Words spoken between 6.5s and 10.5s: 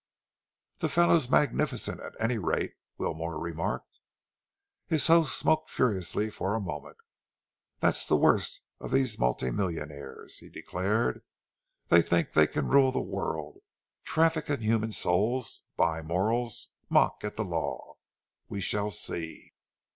a moment. "That's the worst of these multi millionaires," he